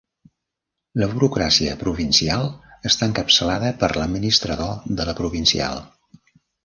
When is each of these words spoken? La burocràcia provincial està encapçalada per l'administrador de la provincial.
La 1.01 1.09
burocràcia 1.11 1.75
provincial 1.83 2.49
està 2.91 3.09
encapçalada 3.11 3.69
per 3.85 3.91
l'administrador 3.99 4.93
de 5.01 5.07
la 5.11 5.17
provincial. 5.21 5.85